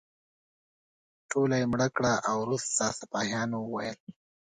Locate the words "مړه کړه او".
1.71-2.35